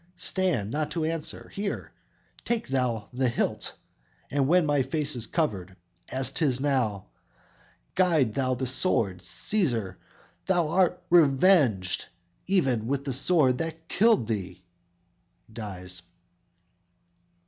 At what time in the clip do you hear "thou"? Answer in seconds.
2.69-3.07, 8.33-8.55, 10.47-10.69